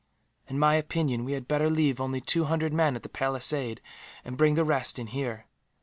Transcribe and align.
In 0.49 0.57
my 0.57 0.73
opinion, 0.77 1.23
we 1.25 1.33
had 1.33 1.47
better 1.47 1.69
leave 1.69 2.01
only 2.01 2.19
two 2.21 2.45
hundred 2.45 2.73
men 2.73 2.95
at 2.95 3.03
the 3.03 3.07
palisade, 3.07 3.81
and 4.25 4.35
bring 4.35 4.55
the 4.55 4.63
rest 4.65 4.97
in 4.97 5.05
here. 5.05 5.45